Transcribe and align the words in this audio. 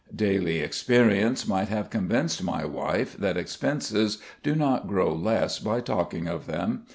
Daily 0.15 0.61
experience 0.61 1.47
might 1.47 1.69
have 1.69 1.91
convinced 1.91 2.41
my 2.41 2.65
wife 2.65 3.15
that 3.17 3.37
expenses 3.37 4.17
do 4.41 4.55
not 4.55 4.87
grow 4.87 5.13
less 5.13 5.59
by 5.59 5.79
talking 5.79 6.27
of 6.27 6.47
them. 6.47 6.87